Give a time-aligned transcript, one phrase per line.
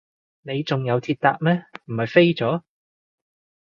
[0.41, 2.63] 你仲有鐵搭咩，唔係飛咗？